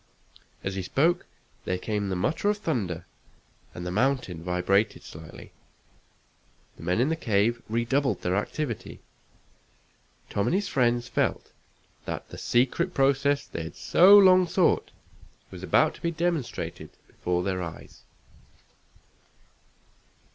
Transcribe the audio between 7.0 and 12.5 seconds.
the cave redoubled their activity. Tom and his friends felt that the